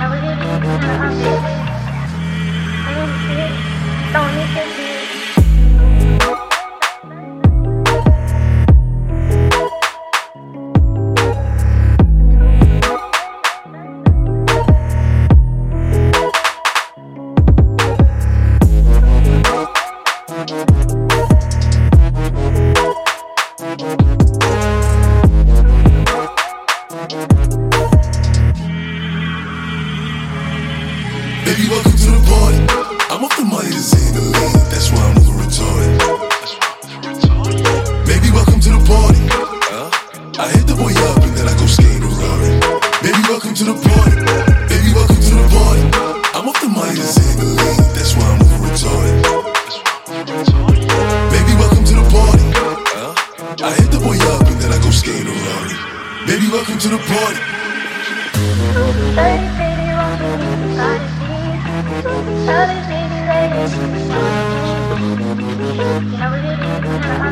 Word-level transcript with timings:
Now 0.00 0.10
we're 0.10 0.20
living 0.20 0.52
in 0.52 0.62
a 0.64 1.59
baby, 31.60 31.72
welcome 31.72 31.92
to 31.92 32.10
the 32.10 32.22
party. 32.24 32.58
I'm 33.12 33.24
off 33.24 33.36
the 33.36 33.44
money 33.44 33.68
to 33.68 33.82
see 33.82 34.12
the 34.12 34.20
lead, 34.20 34.56
that's 34.72 34.90
why 34.92 35.02
I'm 35.04 35.18
over 35.18 35.36
retarded. 35.44 35.92
Baby, 38.06 38.30
welcome 38.32 38.60
to 38.60 38.70
the 38.70 38.80
party. 38.88 39.20
I 40.40 40.48
hit 40.56 40.66
the 40.66 40.74
boy 40.74 40.92
up 41.08 41.20
and 41.20 41.36
then 41.36 41.48
I 41.48 41.54
go 41.60 41.66
skate 41.66 42.00
around. 42.00 42.16
Rari. 42.16 42.60
Baby, 43.04 43.20
welcome 43.28 43.54
to 43.54 43.64
the 43.64 43.76
party. 43.76 44.16
Baby, 44.72 44.90
welcome 44.96 45.20
to 45.20 45.34
the 45.36 45.46
party. 45.52 45.84
I'm 46.32 46.48
off 46.48 46.60
the 46.60 46.68
money 46.68 46.96
to 46.96 47.04
see 47.04 47.36
the 47.36 47.44
lead, 47.44 47.78
that's 47.92 48.16
why 48.16 48.24
I'm 48.24 48.40
over 48.40 48.64
retarded. 48.64 49.20
Baby, 51.28 51.52
welcome 51.60 51.84
to 51.84 51.94
the 52.00 52.06
party. 52.08 52.44
I 53.60 53.70
hit 53.76 53.90
the 53.92 54.00
boy 54.00 54.16
up 54.32 54.48
and 54.48 54.56
then 54.62 54.72
I 54.72 54.78
go 54.80 54.90
skate 54.90 55.26
around. 55.28 55.44
Rari. 55.44 55.76
Baby, 56.24 56.48
welcome 56.48 56.78
to 56.78 56.88
the 56.88 57.00
party. 57.04 57.40
Baby, 58.32 58.64
welcome 58.72 59.04
to 59.12 60.36
the 60.40 60.56
party. 60.56 60.69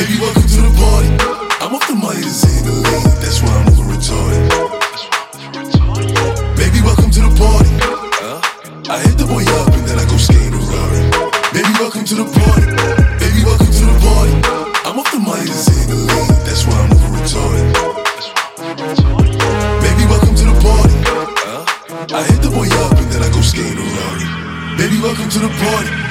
Baby, 0.00 0.16
welcome 0.16 0.48
to 0.48 0.60
the 0.64 0.72
party. 0.80 1.12
I'm 1.60 1.76
off 1.76 1.84
the 1.86 1.92
money 1.92 2.24
to 2.24 2.32
see 2.32 2.64
the 2.64 2.72
lead. 2.72 3.20
That's 3.20 3.44
why 3.44 3.52
I'm 3.52 3.68
over 3.68 3.84
retarded. 3.84 4.48
Baby, 6.56 6.80
welcome 6.80 7.12
to 7.12 7.20
the 7.20 7.28
party. 7.36 7.68
I 8.88 8.96
hit 9.04 9.20
the 9.20 9.28
boy 9.28 9.44
up 9.60 9.68
and 9.76 9.84
then 9.84 10.00
I 10.00 10.08
go 10.08 10.16
skate 10.16 10.56
a 10.56 10.60
Rari. 10.72 11.04
Baby, 11.52 11.68
welcome 11.76 12.08
to 12.08 12.14
the 12.16 12.24
party. 12.24 12.72
Baby, 13.20 13.44
welcome 13.44 13.68
to 13.68 13.84
the 13.92 13.96
party. 14.00 14.32
I'm 14.88 14.96
off 14.96 15.12
the 15.12 15.20
money 15.20 15.44
to 15.44 15.52
see 15.52 15.84
the 15.84 16.00
lead. 16.00 16.48
That's 16.48 16.64
why 16.64 16.80
I'm 16.80 16.96
over 16.96 17.20
retarded. 17.20 17.68
Baby, 19.84 20.04
welcome 20.08 20.32
to 20.32 20.44
the 20.48 20.56
party. 20.64 20.96
I 22.08 22.24
hit 22.24 22.40
the 22.40 22.48
boy 22.48 22.72
up 22.88 22.96
and 22.96 23.12
then 23.12 23.20
I 23.20 23.28
go 23.28 23.44
skate 23.44 23.76
a 23.76 23.84
Rari. 23.84 24.24
Baby, 24.80 24.96
welcome 25.04 25.28
to 25.28 25.40
the 25.44 25.52
party. 25.60 26.09